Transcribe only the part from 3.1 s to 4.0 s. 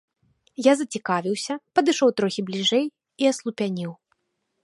і аслупянеў.